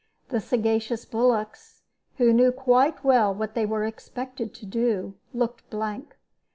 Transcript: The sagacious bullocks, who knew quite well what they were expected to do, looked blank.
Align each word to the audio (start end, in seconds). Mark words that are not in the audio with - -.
The 0.29 0.39
sagacious 0.41 1.05
bullocks, 1.05 1.83
who 2.17 2.33
knew 2.33 2.51
quite 2.51 3.03
well 3.03 3.35
what 3.35 3.53
they 3.53 3.67
were 3.67 3.85
expected 3.85 4.51
to 4.55 4.65
do, 4.65 5.13
looked 5.31 5.69
blank. 5.69 6.17